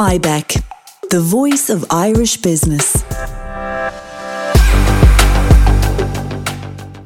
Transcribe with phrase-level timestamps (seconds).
[0.00, 0.64] IBEC,
[1.10, 3.04] the voice of Irish business.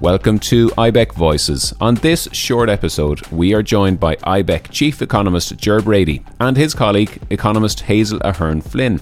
[0.00, 1.74] Welcome to IBEC Voices.
[1.80, 6.72] On this short episode, we are joined by IBEC Chief Economist Ger Brady and his
[6.72, 9.00] colleague, economist Hazel Ahern Flynn.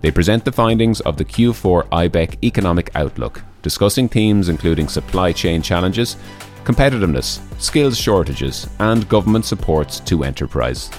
[0.00, 5.62] They present the findings of the Q4 IBEC Economic Outlook, discussing themes including supply chain
[5.62, 6.16] challenges,
[6.64, 10.90] competitiveness, skills shortages, and government supports to enterprise.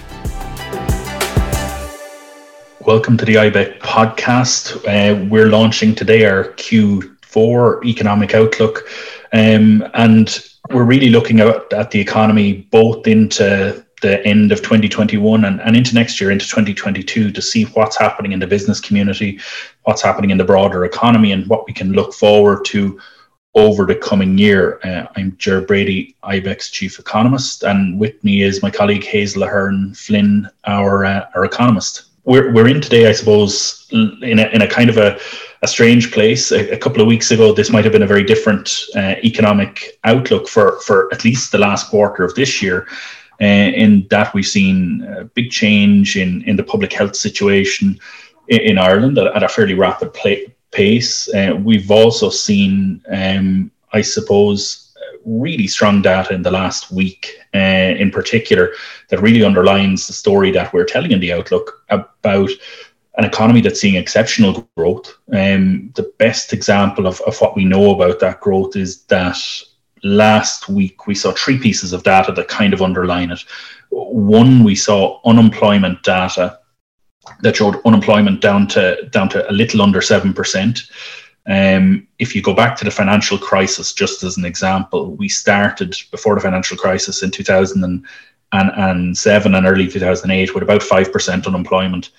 [2.86, 4.78] Welcome to the IBEC podcast.
[4.88, 8.88] Uh, we're launching today our Q4 economic outlook,
[9.34, 10.40] um, and
[10.70, 15.76] we're really looking at, at the economy both into the end of 2021 and, and
[15.76, 19.42] into next year, into 2022, to see what's happening in the business community,
[19.84, 22.98] what's happening in the broader economy, and what we can look forward to
[23.56, 24.80] over the coming year.
[24.86, 29.94] Uh, I'm Ger Brady, IBEC chief economist, and with me is my colleague Hazel Ahern
[29.96, 34.68] Flynn, our, uh, our economist we're, we're in today, I suppose, in a, in a
[34.68, 35.20] kind of a,
[35.64, 36.52] a strange place.
[36.52, 40.00] A, a couple of weeks ago, this might have been a very different uh, economic
[40.04, 42.88] outlook for, for at least the last quarter of this year.
[43.42, 47.98] Uh, in that we've seen a big change in, in the public health situation
[48.50, 50.16] in, in Ireland at, at, a fairly rapid
[50.72, 51.34] pace.
[51.34, 54.89] Uh, we've also seen, um, I suppose,
[55.30, 58.72] really strong data in the last week, uh, in particular,
[59.10, 62.50] that really underlines the story that we're telling in the outlook about
[63.18, 65.14] an economy that's seeing exceptional growth.
[65.34, 69.38] Um, the best example of, of what we know about that growth is that
[70.04, 73.44] last week we saw three pieces of data that kind of underline it.
[73.90, 76.60] One, we saw unemployment data
[77.42, 80.84] that showed unemployment down to down to a little under seven percent.
[81.50, 85.96] Um, if you go back to the financial crisis, just as an example, we started
[86.12, 92.12] before the financial crisis in 2007 and early 2008 with about 5% unemployment.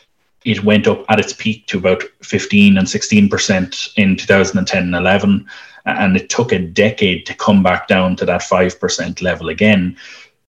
[0.45, 5.47] It went up at its peak to about 15 and 16% in 2010 and 11.
[5.87, 9.97] And it took a decade to come back down to that 5% level again.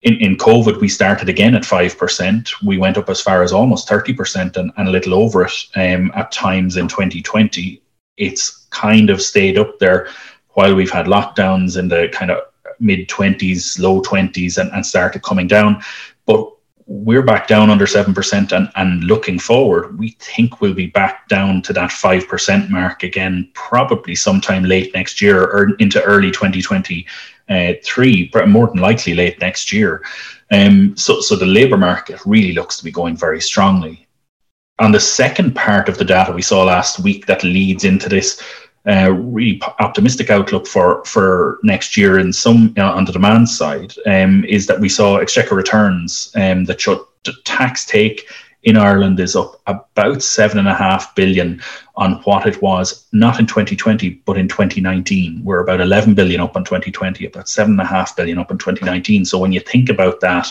[0.02, 2.64] In, in COVID, we started again at 5%.
[2.64, 6.12] We went up as far as almost 30% and, and a little over it um,
[6.14, 7.82] at times in 2020
[8.18, 10.08] it's kind of stayed up there
[10.50, 12.40] while we've had lockdowns in the kind of
[12.80, 15.82] mid 20s, low 20s, and, and started coming down.
[16.26, 16.50] But
[16.86, 21.60] we're back down under 7% and, and looking forward, we think we'll be back down
[21.62, 28.48] to that 5% mark again, probably sometime late next year or into early 2023, but
[28.48, 30.02] more than likely late next year.
[30.50, 34.07] Um, so, so the labour market really looks to be going very strongly
[34.78, 38.42] on the second part of the data we saw last week that leads into this
[38.88, 43.48] uh, really optimistic outlook for for next year in some you know, on the demand
[43.48, 48.28] side um, is that we saw exchequer returns um, that showed the tax take
[48.62, 51.60] in Ireland is up about seven and a half billion
[51.96, 55.42] on what it was not in 2020 but in 2019.
[55.44, 58.58] We're about 11 billion up on 2020, about seven and a half billion up in
[58.58, 59.24] 2019.
[59.24, 60.48] So when you think about that,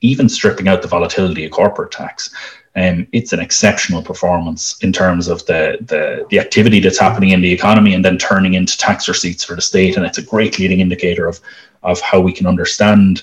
[0.00, 2.30] even stripping out the volatility of corporate tax,
[2.76, 7.40] um, it's an exceptional performance in terms of the, the, the activity that's happening in
[7.40, 9.96] the economy and then turning into tax receipts for the state.
[9.96, 11.40] And it's a great leading indicator of,
[11.82, 13.22] of how we can understand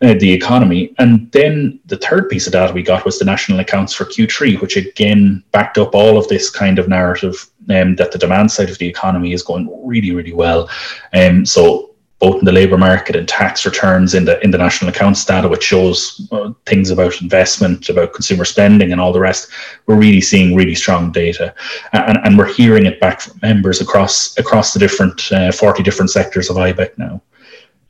[0.00, 0.94] uh, the economy.
[0.98, 4.60] And then the third piece of data we got was the national accounts for Q3,
[4.60, 8.70] which again backed up all of this kind of narrative um, that the demand side
[8.70, 10.68] of the economy is going really, really well.
[11.12, 11.93] Um, so
[12.24, 15.46] both in the labour market and tax returns in the in the national accounts data,
[15.46, 19.50] which shows uh, things about investment, about consumer spending, and all the rest.
[19.86, 21.54] We're really seeing really strong data,
[21.92, 26.10] and, and we're hearing it back from members across across the different uh, forty different
[26.10, 27.20] sectors of IBEC now.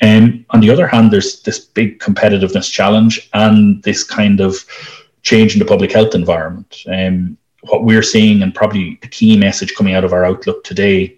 [0.02, 4.56] Um, on the other hand, there's this big competitiveness challenge and this kind of
[5.22, 6.82] change in the public health environment.
[6.88, 7.38] Um,
[7.70, 11.16] what we're seeing, and probably the key message coming out of our outlook today,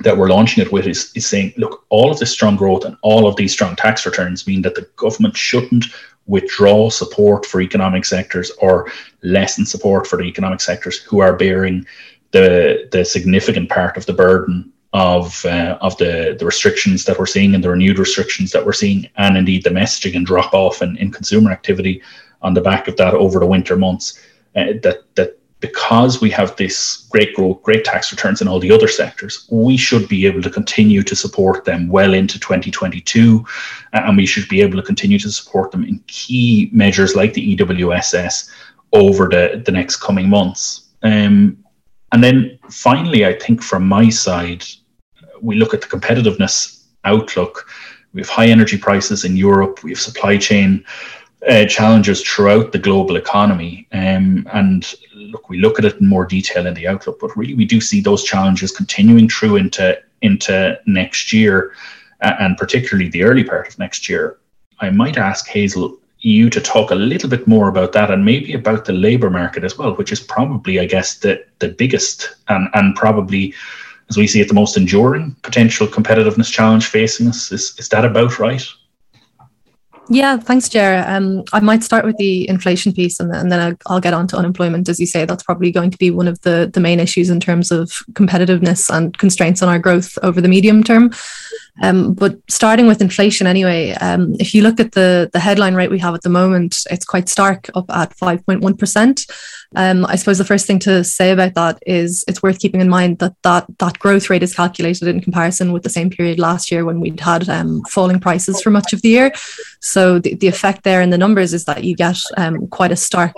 [0.00, 2.96] that we're launching it with is, is saying, look, all of this strong growth and
[3.02, 5.86] all of these strong tax returns mean that the government shouldn't
[6.26, 8.90] withdraw support for economic sectors or
[9.22, 11.86] lessen support for the economic sectors who are bearing
[12.32, 17.26] the the significant part of the burden of uh, of the the restrictions that we're
[17.26, 20.82] seeing and the renewed restrictions that we're seeing, and indeed the messaging and drop off
[20.82, 22.02] in, in consumer activity
[22.42, 24.18] on the back of that over the winter months.
[24.56, 28.70] Uh, that that because we have this great growth, great tax returns in all the
[28.70, 33.44] other sectors, we should be able to continue to support them well into 2022.
[33.92, 37.56] And we should be able to continue to support them in key measures like the
[37.56, 38.50] EWSS
[38.92, 40.90] over the, the next coming months.
[41.02, 41.58] Um,
[42.12, 44.64] and then finally, I think from my side,
[45.40, 47.68] we look at the competitiveness outlook.
[48.12, 50.84] We have high energy prices in Europe, we have supply chain
[51.48, 53.86] uh, challenges throughout the global economy.
[53.92, 57.54] Um, and look, we look at it in more detail in the outlook, but really
[57.54, 61.72] we do see those challenges continuing through into into next year,
[62.20, 64.38] and particularly the early part of next year.
[64.80, 68.54] I might ask Hazel you to talk a little bit more about that and maybe
[68.54, 72.68] about the labour market as well, which is probably, I guess, the the biggest and
[72.74, 73.54] and probably
[74.08, 77.50] as we see it, the most enduring potential competitiveness challenge facing us.
[77.50, 78.64] Is, is that about right?
[80.08, 81.04] Yeah, thanks, Ger.
[81.06, 84.28] Um, I might start with the inflation piece and, and then I'll, I'll, get on
[84.28, 84.88] to unemployment.
[84.88, 87.40] As you say, that's probably going to be one of the, the main issues in
[87.40, 91.12] terms of competitiveness and constraints on our growth over the medium term.
[91.82, 95.90] Um, but starting with inflation anyway, um, if you look at the, the headline rate
[95.90, 99.30] we have at the moment, it's quite stark, up at 5.1%.
[99.74, 102.88] Um, I suppose the first thing to say about that is it's worth keeping in
[102.88, 106.70] mind that that, that growth rate is calculated in comparison with the same period last
[106.70, 109.32] year when we'd had um, falling prices for much of the year.
[109.80, 112.96] So the, the effect there in the numbers is that you get um, quite a
[112.96, 113.34] stark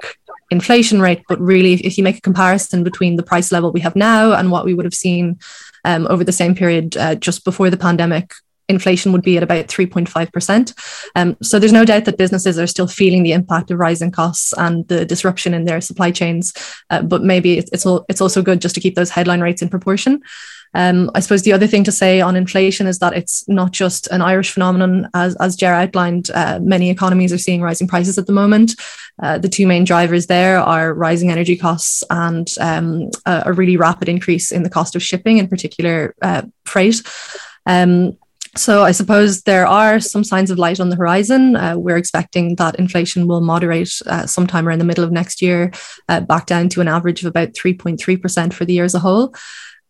[0.50, 1.22] inflation rate.
[1.28, 4.50] But really, if you make a comparison between the price level we have now and
[4.50, 5.38] what we would have seen
[5.84, 8.32] um, over the same period uh, just before the pandemic,
[8.68, 11.10] inflation would be at about 3.5%.
[11.16, 14.52] Um, so there's no doubt that businesses are still feeling the impact of rising costs
[14.56, 16.52] and the disruption in their supply chains.
[16.90, 19.62] Uh, but maybe it's, it's, all, it's also good just to keep those headline rates
[19.62, 20.20] in proportion.
[20.74, 24.06] Um, I suppose the other thing to say on inflation is that it's not just
[24.08, 25.08] an Irish phenomenon.
[25.14, 28.74] As, as Ger outlined, uh, many economies are seeing rising prices at the moment.
[29.22, 33.76] Uh, the two main drivers there are rising energy costs and um, a, a, really
[33.76, 37.02] rapid increase in the cost of shipping, in particular uh, freight.
[37.66, 38.16] Um,
[38.56, 41.56] so I suppose there are some signs of light on the horizon.
[41.56, 45.72] Uh, we're expecting that inflation will moderate uh, sometime around the middle of next year,
[46.08, 49.34] uh, back down to an average of about 3.3% for the year as a whole.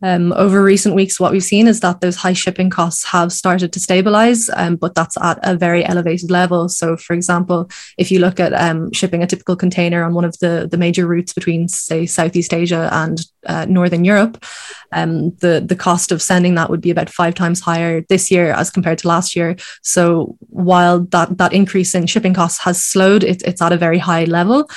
[0.01, 3.73] Um, over recent weeks, what we've seen is that those high shipping costs have started
[3.73, 6.69] to stabilize, um, but that's at a very elevated level.
[6.69, 10.39] So, for example, if you look at um, shipping a typical container on one of
[10.39, 14.45] the, the major routes between, say, Southeast Asia and uh, Northern Europe,
[14.93, 18.53] um, the, the cost of sending that would be about five times higher this year
[18.53, 19.57] as compared to last year.
[19.83, 23.99] So, while that, that increase in shipping costs has slowed, it, it's at a very
[23.99, 24.69] high level.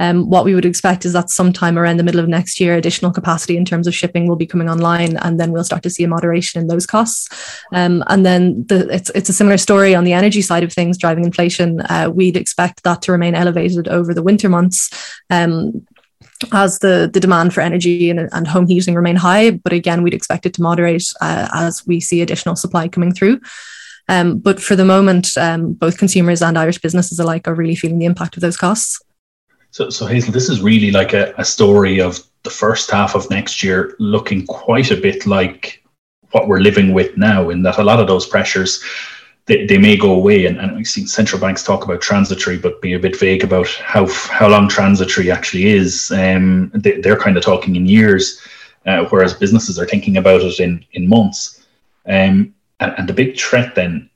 [0.00, 3.12] Um, what we would expect is that sometime around the middle of next year, additional
[3.12, 6.02] capacity in terms of shipping will be coming online, and then we'll start to see
[6.02, 7.28] a moderation in those costs.
[7.72, 10.98] Um, and then the, it's it's a similar story on the energy side of things,
[10.98, 11.82] driving inflation.
[11.82, 14.90] Uh, we'd expect that to remain elevated over the winter months.
[15.28, 15.86] Um,
[16.52, 20.14] as the, the demand for energy and, and home heating remain high, but again, we'd
[20.14, 23.38] expect it to moderate uh, as we see additional supply coming through.
[24.08, 27.98] Um, but for the moment, um, both consumers and Irish businesses alike are really feeling
[27.98, 29.00] the impact of those costs.
[29.70, 33.30] So, so Hazel, this is really like a, a story of the first half of
[33.30, 35.82] next year looking quite a bit like
[36.32, 38.82] what we're living with now, in that a lot of those pressures
[39.46, 40.46] they, they may go away.
[40.46, 43.68] And, and we've seen central banks talk about transitory, but be a bit vague about
[43.68, 46.10] how how long transitory actually is.
[46.12, 48.40] Um, they, are kind of talking in years,
[48.86, 51.66] uh, whereas businesses are thinking about it in in months.
[52.06, 54.08] Um, and, and the big threat then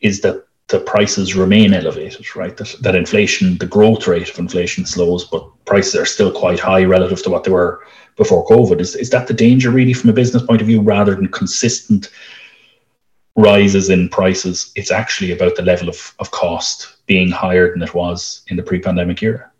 [0.00, 2.56] is that the prices remain elevated, right?
[2.56, 6.84] That, that inflation, the growth rate of inflation slows, but prices are still quite high
[6.84, 7.84] relative to what they were
[8.16, 8.80] before COVID.
[8.80, 12.10] Is, is that the danger really from a business point of view rather than consistent
[13.36, 14.72] rises in prices?
[14.76, 18.62] It's actually about the level of, of cost being higher than it was in the
[18.62, 19.50] pre pandemic era.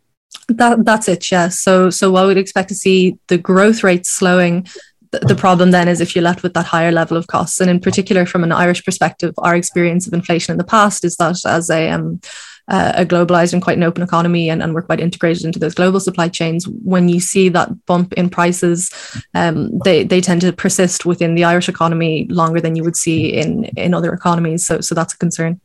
[0.49, 1.49] That, that's it, yeah.
[1.49, 4.69] So, so what we'd expect to see the growth rate slowing
[5.13, 7.61] the problem then is if you're left with that higher level of costs.
[7.61, 11.17] And in particular, from an Irish perspective, our experience of inflation in the past is
[11.17, 12.21] that as a um,
[12.69, 15.99] a globalized and quite an open economy, and, and we're quite integrated into those global
[15.99, 16.69] supply chains.
[16.69, 18.93] When you see that bump in prices,
[19.35, 23.33] um, they they tend to persist within the Irish economy longer than you would see
[23.33, 24.65] in in other economies.
[24.65, 25.61] So so that's a concern.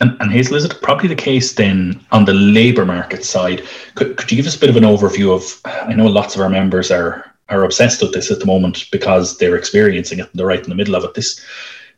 [0.00, 3.68] And, and Hazel, is it probably the case then on the labour market side?
[3.96, 5.60] Could, could you give us a bit of an overview of?
[5.66, 9.36] I know lots of our members are are obsessed with this at the moment because
[9.36, 11.14] they're experiencing it and they're right in the middle of it.
[11.14, 11.40] This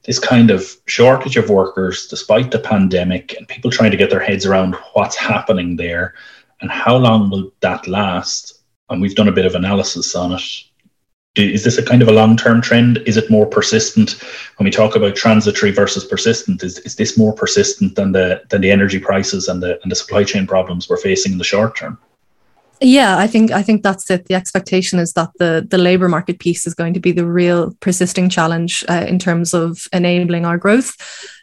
[0.05, 4.21] this kind of shortage of workers, despite the pandemic, and people trying to get their
[4.21, 6.15] heads around what's happening there
[6.61, 8.63] and how long will that last.
[8.91, 10.43] And we've done a bit of analysis on it.
[11.37, 12.99] Is this a kind of a long term trend?
[13.07, 14.23] Is it more persistent?
[14.57, 18.61] When we talk about transitory versus persistent, is, is this more persistent than the than
[18.61, 21.77] the energy prices and the and the supply chain problems we're facing in the short
[21.77, 21.99] term?
[22.85, 24.27] Yeah, I think I think that's it.
[24.27, 27.73] The expectation is that the the labor market piece is going to be the real
[27.81, 30.97] persisting challenge uh, in terms of enabling our growth.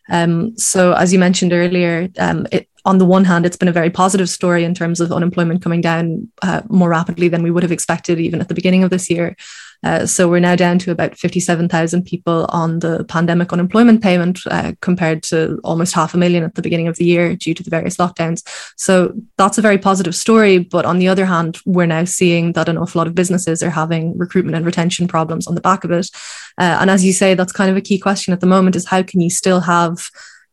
[0.10, 3.74] Um, so, as you mentioned earlier, um, it, on the one hand, it's been a
[3.74, 7.64] very positive story in terms of unemployment coming down uh, more rapidly than we would
[7.64, 9.36] have expected even at the beginning of this year.
[9.82, 14.74] Uh, so we're now down to about 57,000 people on the pandemic unemployment payment uh,
[14.82, 17.70] compared to almost half a million at the beginning of the year due to the
[17.70, 18.44] various lockdowns.
[18.76, 20.58] So that's a very positive story.
[20.58, 23.70] But on the other hand, we're now seeing that an awful lot of businesses are
[23.70, 26.10] having recruitment and retention problems on the back of it.
[26.58, 28.86] Uh, and as you say, that's kind of a key question at the moment is
[28.86, 30.10] how can you still have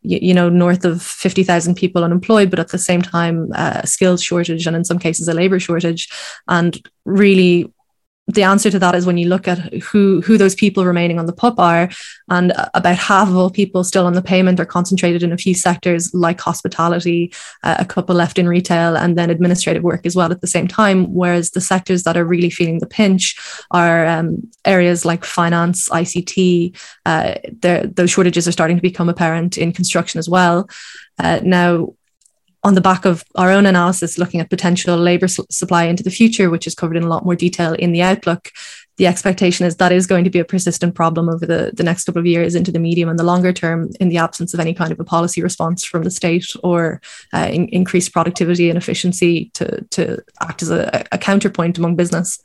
[0.07, 4.23] you, know north of 50,000 people unemployed but at the same time uh, a skills
[4.23, 6.09] shortage and in some cases a labor shortage.
[6.47, 7.71] And really
[8.27, 11.27] the answer to that is when you look at who who those people remaining on
[11.27, 11.89] the PUP are,
[12.29, 15.53] and about half of all people still on the payment are concentrated in a few
[15.53, 20.29] sectors like hospitality, uh, a couple left in retail, and then administrative work as well
[20.29, 21.13] at the same time.
[21.13, 23.37] Whereas the sectors that are really feeling the pinch
[23.71, 26.77] are um, areas like finance, ICT.
[27.05, 30.69] Uh, those shortages are starting to become apparent in construction as well.
[31.17, 31.93] Uh, now,
[32.67, 36.49] on the back of our own analysis looking at potential labour supply into the future,
[36.49, 38.51] which is covered in a lot more detail in the outlook,
[38.97, 42.03] the expectation is that is going to be a persistent problem over the, the next
[42.03, 44.73] couple of years into the medium and the longer term in the absence of any
[44.73, 46.99] kind of a policy response from the state or
[47.33, 52.43] uh, in, increased productivity and efficiency to, to act as a, a counterpoint among business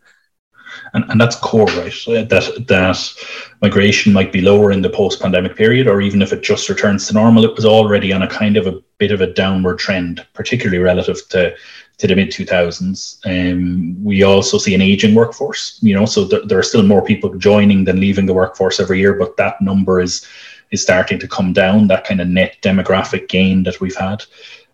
[0.94, 1.94] and, and that's core, right?
[2.06, 3.14] That that
[3.60, 7.14] migration might be lower in the post-pandemic period, or even if it just returns to
[7.14, 10.78] normal, it was already on a kind of a bit of a downward trend, particularly
[10.78, 11.54] relative to
[11.98, 13.18] to the mid 2000s.
[13.26, 17.04] Um, we also see an aging workforce, you know, so th- there are still more
[17.04, 20.26] people joining than leaving the workforce every year, but that number is
[20.70, 21.86] is starting to come down.
[21.86, 24.24] That kind of net demographic gain that we've had,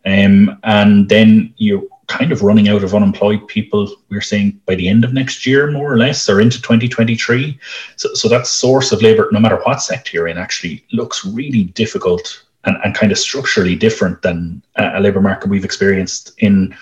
[0.07, 4.88] um, and then you kind of running out of unemployed people, we're saying by the
[4.88, 7.59] end of next year, more or less, or into 2023.
[7.97, 11.65] So, so that source of labor, no matter what sector you're in, actually looks really
[11.65, 16.75] difficult and, and kind of structurally different than a, a labor market we've experienced in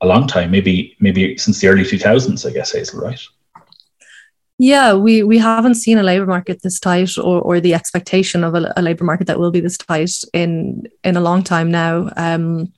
[0.00, 3.20] a long time, maybe maybe since the early 2000s, I guess, Hazel, right?
[4.62, 8.54] Yeah, we, we haven't seen a labour market this tight or, or the expectation of
[8.54, 12.10] a, a labour market that will be this tight in in a long time now.
[12.16, 12.72] Um,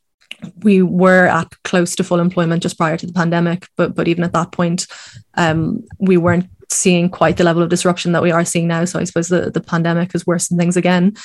[0.62, 4.24] we were at close to full employment just prior to the pandemic, but but even
[4.24, 4.86] at that point,
[5.34, 8.84] um, we weren't seeing quite the level of disruption that we are seeing now.
[8.84, 11.16] So I suppose the, the pandemic has worsened things again.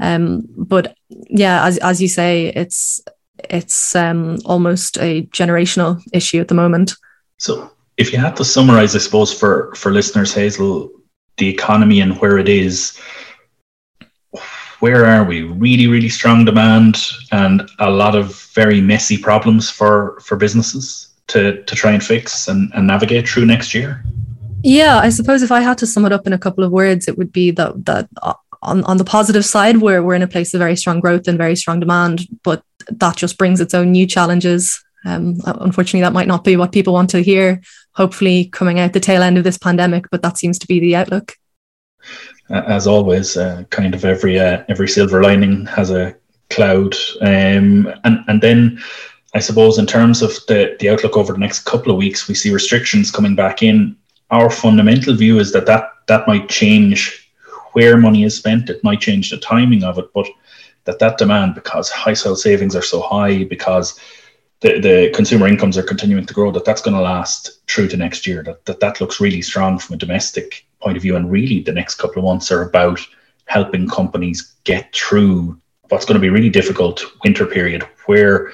[0.00, 3.00] Um, but yeah, as as you say, it's
[3.50, 6.94] it's um, almost a generational issue at the moment.
[7.38, 10.90] So if you had to summarize, I suppose for for listeners, Hazel,
[11.36, 12.98] the economy and where it is
[14.86, 15.42] where are we?
[15.42, 16.96] Really, really strong demand
[17.32, 22.46] and a lot of very messy problems for for businesses to to try and fix
[22.46, 24.04] and, and navigate through next year.
[24.62, 27.08] Yeah, I suppose if I had to sum it up in a couple of words,
[27.08, 30.34] it would be that that uh, on, on the positive side, we're we're in a
[30.34, 33.90] place of very strong growth and very strong demand, but that just brings its own
[33.90, 34.84] new challenges.
[35.04, 37.60] Um, unfortunately, that might not be what people want to hear.
[37.96, 40.94] Hopefully, coming out the tail end of this pandemic, but that seems to be the
[40.94, 41.34] outlook
[42.50, 46.14] as always, uh, kind of every uh, every silver lining has a
[46.50, 48.80] cloud, um, and and then
[49.34, 52.34] I suppose in terms of the the outlook over the next couple of weeks, we
[52.34, 53.96] see restrictions coming back in.
[54.30, 57.30] Our fundamental view is that that that might change
[57.72, 58.70] where money is spent.
[58.70, 60.26] It might change the timing of it, but
[60.84, 63.98] that that demand, because household savings are so high, because
[64.60, 67.96] the, the consumer incomes are continuing to grow, that that's going to last through to
[67.96, 68.42] next year.
[68.42, 71.16] That, that that looks really strong from a domestic point of view.
[71.16, 73.00] And really, the next couple of months are about
[73.46, 78.52] helping companies get through what's going to be really difficult winter period, where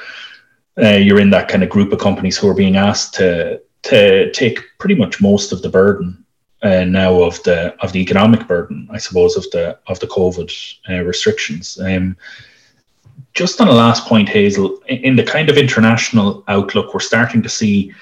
[0.83, 4.31] uh, you're in that kind of group of companies who are being asked to to
[4.33, 6.25] take pretty much most of the burden
[6.63, 10.51] uh, now of the of the economic burden, I suppose, of the of the COVID
[10.89, 11.79] uh, restrictions.
[11.81, 12.17] Um,
[13.35, 17.49] just on a last point, Hazel, in the kind of international outlook, we're starting to
[17.49, 17.93] see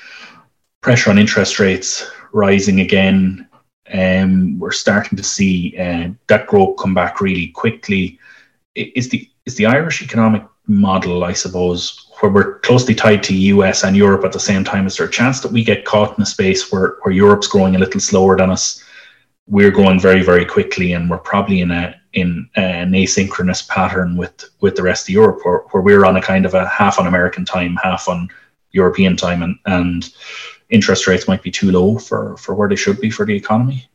[0.83, 3.47] pressure on interest rates rising again.
[3.93, 8.19] Um, we're starting to see uh, that growth come back really quickly.
[8.75, 13.83] Is the is the Irish economic model, I suppose, where we're closely tied to US
[13.83, 14.87] and Europe at the same time?
[14.87, 17.77] Is there a chance that we get caught in a space where, where Europe's growing
[17.77, 18.83] a little slower than us?
[19.47, 24.45] We're growing very, very quickly, and we're probably in a in an asynchronous pattern with
[24.61, 27.07] with the rest of Europe, where, where we're on a kind of a half on
[27.07, 28.29] American time, half on
[28.71, 30.11] European time, and and
[30.71, 33.89] interest rates might be too low for for where they should be for the economy?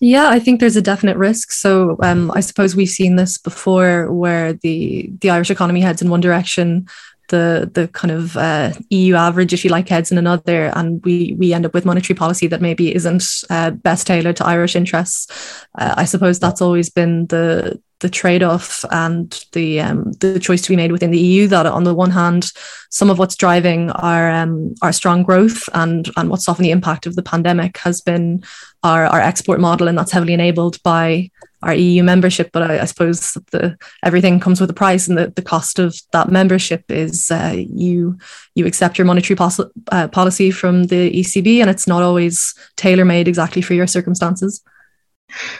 [0.00, 1.50] Yeah, I think there's a definite risk.
[1.50, 6.10] So um, I suppose we've seen this before, where the the Irish economy heads in
[6.10, 6.88] one direction,
[7.28, 11.34] the the kind of uh, EU average, if you like, heads in another, and we
[11.38, 15.66] we end up with monetary policy that maybe isn't uh, best tailored to Irish interests.
[15.78, 20.68] Uh, I suppose that's always been the the trade-off and the um, the choice to
[20.68, 22.52] be made within the EU that on the one hand
[22.90, 27.06] some of what's driving our um, our strong growth and and what's often the impact
[27.06, 28.42] of the pandemic has been
[28.84, 31.28] our, our export model and that's heavily enabled by
[31.62, 35.32] our EU membership but I, I suppose the everything comes with a price and the,
[35.34, 38.18] the cost of that membership is uh, you
[38.54, 39.60] you accept your monetary pos-
[39.92, 44.62] uh, policy from the ECB and it's not always tailor-made exactly for your circumstances.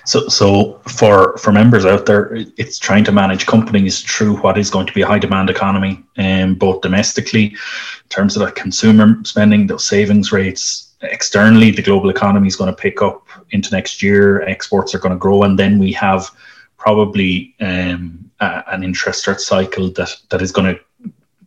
[0.05, 4.71] So, so for for members out there, it's trying to manage companies through what is
[4.71, 9.19] going to be a high demand economy, um, both domestically, in terms of that consumer
[9.25, 10.87] spending, those savings rates.
[11.03, 14.43] Externally, the global economy is going to pick up into next year.
[14.43, 16.31] Exports are going to grow, and then we have
[16.77, 20.81] probably um, a, an interest rate cycle that that is going to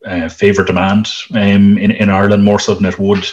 [0.05, 3.25] uh, favour demand um, in in Ireland more so than it would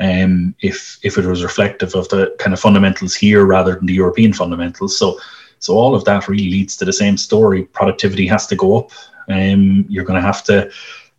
[0.00, 3.94] um, if if it was reflective of the kind of fundamentals here rather than the
[3.94, 4.98] European fundamentals.
[4.98, 5.18] So
[5.58, 7.64] so all of that really leads to the same story.
[7.64, 8.92] Productivity has to go up.
[9.28, 10.70] Um, you're going to have to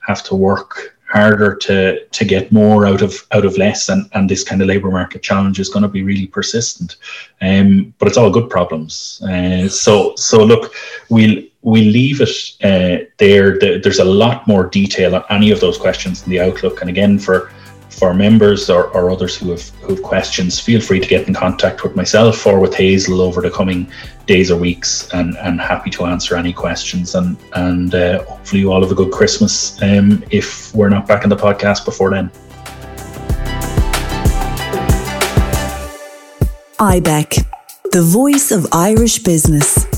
[0.08, 4.30] have to work harder to to get more out of out of less and and
[4.30, 6.98] this kind of labor market challenge is going to be really persistent.
[7.42, 9.22] Um but it's all good problems.
[9.30, 10.74] Uh, so so look
[11.10, 15.78] we'll we'll leave it uh, there there's a lot more detail on any of those
[15.78, 16.82] questions in the outlook.
[16.82, 17.52] And again for
[18.00, 21.34] for members or, or others who have who have questions, feel free to get in
[21.34, 23.92] contact with myself or with Hazel over the coming
[24.26, 27.16] days or weeks, and, and happy to answer any questions.
[27.16, 29.80] And and uh, hopefully you all have a good Christmas.
[29.84, 32.32] Um, if we're not back in the podcast before then.
[36.80, 37.46] IBEC,
[37.92, 39.89] the voice of Irish business.